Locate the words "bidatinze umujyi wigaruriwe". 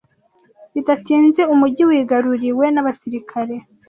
0.73-2.65